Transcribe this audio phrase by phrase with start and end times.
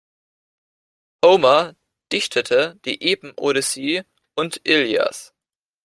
[1.23, 1.75] Homer
[2.11, 5.35] dichtete die Epen Odyssee und Ilias.